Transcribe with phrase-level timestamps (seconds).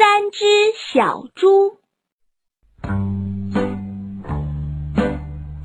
[0.00, 0.46] 三只
[0.94, 1.76] 小猪。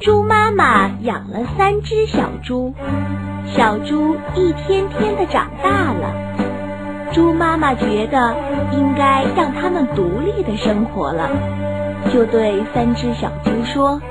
[0.01, 2.73] 猪妈妈养了三只小猪，
[3.55, 6.13] 小猪一天天的长大了。
[7.13, 8.35] 猪妈妈觉得
[8.73, 11.29] 应该让它们独立的生活了，
[12.11, 14.01] 就对三只小猪说：“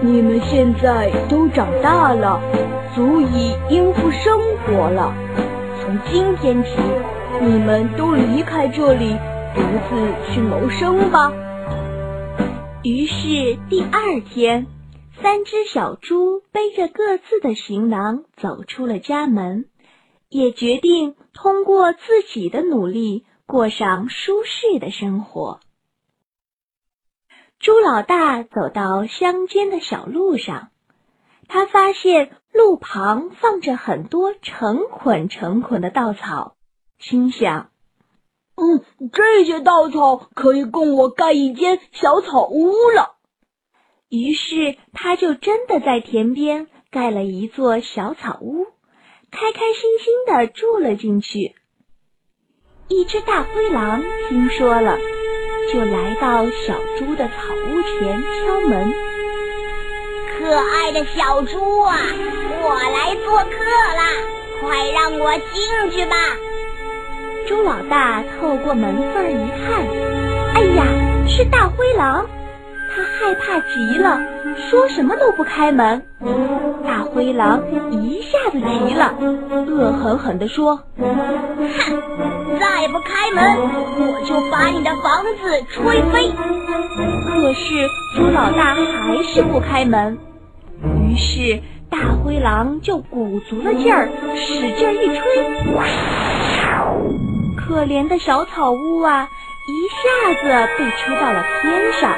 [0.00, 2.40] 你们现在都长大了，
[2.94, 5.12] 足以应付生活了。
[5.88, 6.68] 从今天起。”
[7.40, 9.16] 你们都离开这里，
[9.54, 11.32] 独自去谋生吧。
[12.82, 14.66] 于是第二天，
[15.22, 19.64] 三只小猪背着各自的行囊走出了家门，
[20.28, 25.60] 也决定通过自己的努力过上舒适的生活。
[27.58, 30.68] 猪老大走到乡间的小路上，
[31.46, 36.56] 他发现路旁放着很多成捆成捆的稻草。
[36.98, 37.70] 心想
[38.56, 43.16] ：“嗯，这些稻草可以供我盖一间小草屋了。”
[44.10, 48.66] 于是，他就真的在田边盖了一座小草屋，
[49.30, 51.54] 开开心心的住了进去。
[52.88, 54.98] 一只大灰狼听说了，
[55.70, 58.94] 就来到小猪的草屋前敲门
[60.38, 61.98] ：“可爱的小猪啊，
[62.68, 63.64] 我来做客
[63.96, 64.04] 啦，
[64.60, 66.16] 快让我进去吧！”
[67.48, 69.86] 猪老大透过门缝一看，
[70.54, 70.84] 哎呀，
[71.26, 72.26] 是大灰狼！
[72.94, 74.20] 他害怕极了，
[74.68, 76.02] 说什么都不开门。
[76.86, 79.14] 大灰狼一下子急了，
[79.66, 82.02] 恶狠狠地说：“哼，
[82.58, 83.58] 再不开门，
[83.98, 86.32] 我就把你的房子吹飞！”
[87.32, 90.18] 可是猪老大还是不开门，
[90.82, 95.22] 于是大灰狼就鼓足了劲儿，使劲一吹。
[97.56, 99.28] 可怜的小草屋啊，
[99.68, 100.48] 一下子
[100.78, 102.12] 被吹到了天上，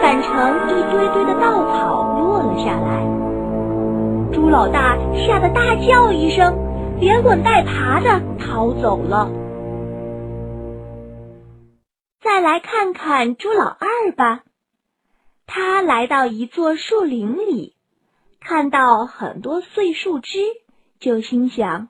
[0.00, 3.04] 散成一堆堆的稻草落了下来。
[4.32, 6.56] 猪老大吓得大叫一声，
[7.00, 9.30] 连滚带爬的逃走了。
[12.20, 14.42] 再来看看猪老二吧，
[15.46, 17.76] 他来到一座树林里，
[18.44, 20.38] 看到很多碎树枝，
[21.00, 21.88] 就心想。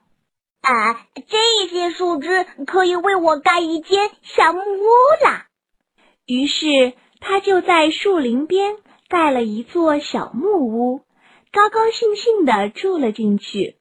[0.62, 4.86] 啊，这些树枝可以为我盖一间小木屋
[5.24, 5.46] 啦。
[6.26, 8.76] 于是他就在树林边
[9.08, 11.00] 盖了一座小木屋，
[11.52, 13.76] 高高兴兴的住了进去。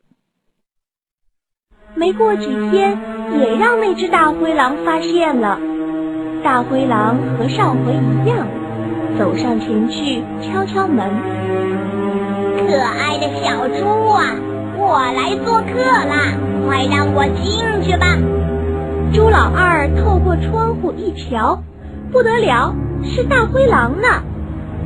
[1.93, 2.99] 没过几天，
[3.39, 5.59] 也让那只大灰狼发现了。
[6.43, 8.47] 大灰狼和上回一样，
[9.19, 12.02] 走上前去敲敲门。
[12.67, 14.23] 可爱的小猪啊，
[14.77, 16.33] 我来做客啦。
[16.65, 18.17] 快让我进去吧！
[19.13, 21.61] 猪老二透过窗户一瞧，
[22.11, 24.07] 不得了，是大灰狼呢，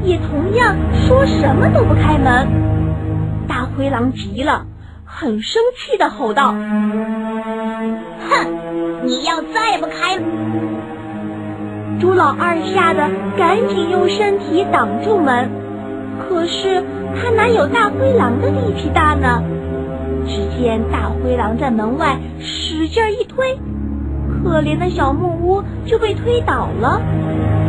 [0.04, 0.76] 也同样
[1.08, 2.48] 说什么都不开门。
[3.48, 4.66] 大灰狼急了，
[5.06, 6.52] 很生气的吼道
[8.28, 8.48] ：“哼，
[9.06, 10.18] 你要再不开！”
[12.02, 13.08] 猪老二吓得
[13.38, 15.50] 赶紧用身体挡住门，
[16.28, 16.84] 可是
[17.22, 19.44] 他哪有大灰狼的力气大呢？
[20.26, 23.58] 只见大灰狼在门外使劲一推，
[24.44, 27.02] 可怜的小木屋就被推倒了，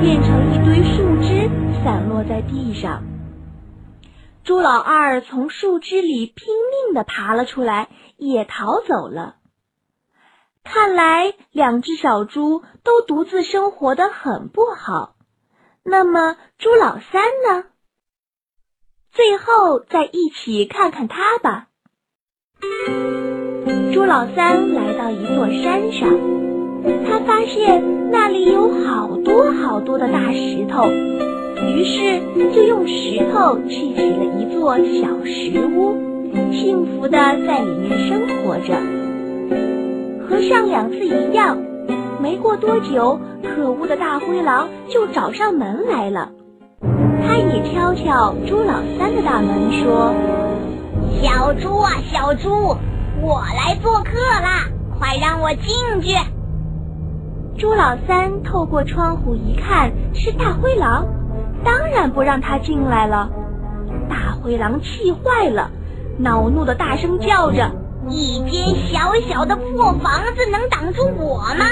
[0.01, 1.49] 变成一堆树枝
[1.85, 3.03] 散落在地上。
[4.43, 6.47] 猪老二从树枝里拼
[6.87, 9.37] 命的爬了出来，也逃走了。
[10.65, 15.15] 看来两只小猪都独自生活的很不好。
[15.85, 17.65] 那么猪老三呢？
[19.49, 21.69] 后再一起看看他吧。
[23.95, 26.11] 猪老三来到一座山上，
[27.09, 32.21] 他发现那里有好多好多的大石头，于是
[32.55, 35.97] 就用石头砌起了一座小石屋，
[36.53, 38.77] 幸福的在里面生活着。
[40.29, 41.57] 和上两次一样，
[42.21, 46.33] 没过多久，可恶的大灰狼就找上门来了。
[47.29, 50.15] 他也敲敲猪老三的大门，说。
[51.21, 52.75] 小猪啊，小猪，
[53.21, 54.65] 我来做客啦！
[54.99, 56.17] 快让我进去。
[57.59, 61.07] 猪老三透过窗户一看，是大灰狼，
[61.63, 63.29] 当然不让他进来了。
[64.09, 65.71] 大灰狼气坏了，
[66.19, 67.71] 恼怒的大声叫着
[68.09, 71.67] ：“一间小小的破房子能挡住我吗？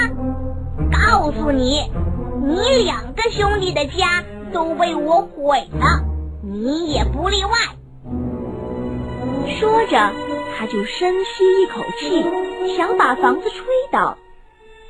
[0.91, 1.89] 告诉你，
[2.45, 6.03] 你两个兄弟的家都被我毁了，
[6.43, 7.51] 你也不例外。”
[9.59, 10.11] 说着，
[10.57, 12.25] 他就深吸一口气，
[12.75, 14.17] 想把房子吹倒。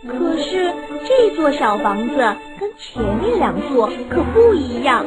[0.08, 0.74] 可是
[1.06, 2.16] 这座小房子
[2.60, 5.06] 跟前面两座可不一样，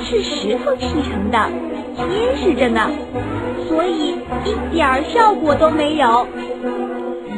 [0.00, 1.50] 是石头砌成的，
[1.96, 2.90] 结实着呢，
[3.68, 6.26] 所以一点儿效果都没有。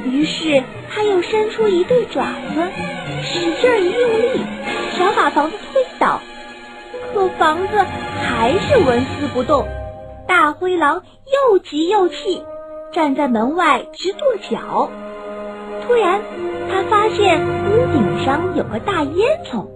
[0.06, 2.24] 于是他又伸出一对爪
[2.54, 2.62] 子，
[3.22, 4.40] 使劲一用力，
[4.92, 5.56] 想把房子，
[7.38, 9.66] 房子还是纹丝不动。
[10.26, 11.04] 大灰狼
[11.50, 12.44] 又急又气，
[12.92, 14.90] 站在门外直跺脚。
[15.82, 16.20] 突然，
[16.70, 19.68] 他发现屋顶上有个大烟囱，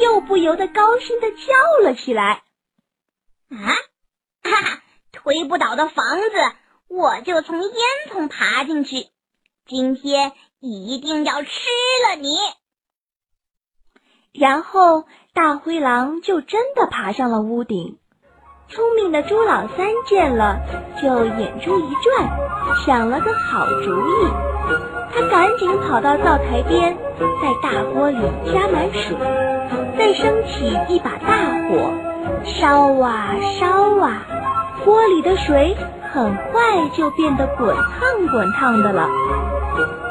[0.00, 2.42] 又不由得高兴的叫了起来
[3.50, 3.76] ：“啊，
[4.42, 4.82] 哈哈！
[5.12, 6.26] 推不倒的房子，
[6.88, 7.72] 我就从烟
[8.10, 9.06] 囱爬进去。
[9.66, 11.48] 今天一定要吃
[12.08, 12.36] 了你！”
[14.32, 15.04] 然后，
[15.34, 17.96] 大灰狼就真的爬上了屋顶。
[18.68, 20.60] 聪明的朱老三见了，
[21.02, 22.28] 就眼珠一转，
[22.86, 24.28] 想了个好主意。
[25.12, 29.16] 他赶紧跑到灶台边，在大锅里加满水，
[29.98, 31.34] 再升起一把大
[31.68, 31.90] 火，
[32.44, 34.22] 烧啊烧啊，
[34.84, 35.76] 锅里的水
[36.12, 39.10] 很快就变得滚烫滚烫的了。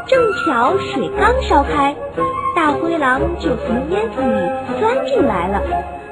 [0.09, 1.95] 正巧水刚烧开，
[2.55, 5.61] 大灰狼就从烟囱里钻进来了，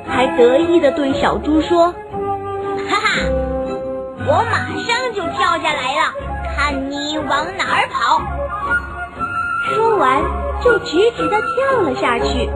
[0.08, 1.88] 还得意地对小猪说。
[1.88, 3.28] 哈哈，
[4.20, 6.14] 我马上就跳下来了，
[6.56, 8.22] 看你往哪儿跑！
[9.74, 10.22] 说完，
[10.62, 12.48] 就直直的跳了下去。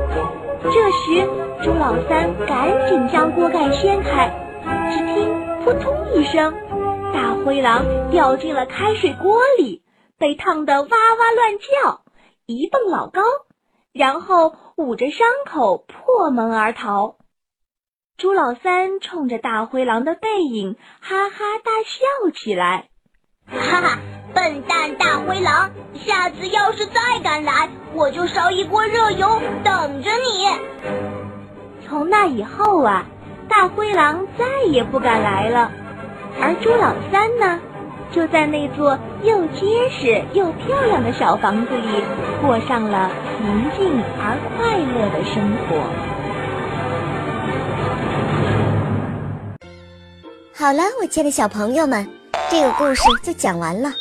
[0.66, 1.28] 这时，
[1.64, 4.32] 猪老三赶紧将锅盖掀开，
[4.92, 5.28] 只听
[5.66, 6.54] 扑通一声，
[7.12, 9.81] 大灰狼掉进了开水锅里，
[10.22, 12.02] 被烫得哇哇乱叫，
[12.46, 13.24] 一蹦老高，
[13.92, 17.16] 然后捂着伤口破门而逃。
[18.18, 22.90] 朱老三冲着大灰狼的背影哈哈大笑起来，
[23.50, 23.98] 哈哈！
[24.36, 30.48] 笨蛋大灰狼，下次要是再敢来，我就烧一锅热油等着你。
[31.88, 33.08] 从那以后啊，
[33.50, 35.72] 大灰狼再也不敢来了，
[36.40, 37.60] 而朱老三呢，
[38.14, 42.04] 就在那座又结实又漂亮的小房子里，
[42.42, 43.10] 过上了
[43.42, 45.70] 宁静而快乐的生活。
[50.54, 52.06] 好了，我亲爱的小朋友们，
[52.50, 53.94] 这个故事就讲完了。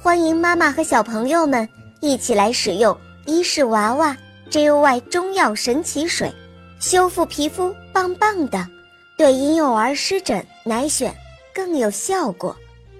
[0.00, 1.68] 欢迎妈妈和小朋友们
[2.00, 2.96] 一起来使用
[3.26, 4.16] 伊氏娃娃
[4.48, 6.32] JOY 中药神奇水，
[6.78, 8.64] 修复皮肤棒棒的，
[9.16, 11.10] 对婴幼儿湿疹奶癣
[11.52, 12.54] 更有效果。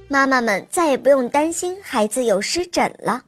[0.08, 3.22] 妈妈们再也不用担心孩子有湿疹了。